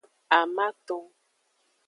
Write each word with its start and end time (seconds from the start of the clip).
Amaton. 0.37 1.03